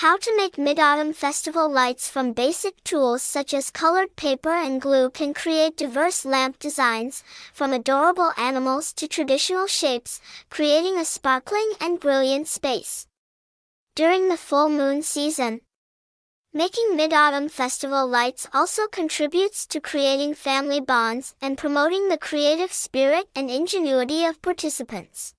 How 0.00 0.18
to 0.18 0.36
make 0.36 0.58
Mid-Autumn 0.58 1.14
Festival 1.14 1.70
lights 1.70 2.06
from 2.06 2.34
basic 2.34 2.84
tools 2.84 3.22
such 3.22 3.54
as 3.54 3.70
colored 3.70 4.14
paper 4.14 4.50
and 4.50 4.78
glue 4.78 5.08
can 5.08 5.32
create 5.32 5.78
diverse 5.78 6.26
lamp 6.26 6.58
designs, 6.58 7.24
from 7.54 7.72
adorable 7.72 8.34
animals 8.36 8.92
to 8.92 9.08
traditional 9.08 9.66
shapes, 9.66 10.20
creating 10.50 10.98
a 10.98 11.04
sparkling 11.06 11.72
and 11.80 11.98
brilliant 11.98 12.46
space. 12.46 13.06
During 13.94 14.28
the 14.28 14.36
full 14.36 14.68
moon 14.68 15.00
season, 15.00 15.62
Making 16.52 16.94
Mid-Autumn 16.94 17.48
Festival 17.48 18.06
lights 18.06 18.46
also 18.52 18.88
contributes 18.88 19.66
to 19.68 19.80
creating 19.80 20.34
family 20.34 20.78
bonds 20.78 21.34
and 21.40 21.56
promoting 21.56 22.10
the 22.10 22.18
creative 22.18 22.70
spirit 22.70 23.30
and 23.34 23.50
ingenuity 23.50 24.26
of 24.26 24.42
participants. 24.42 25.32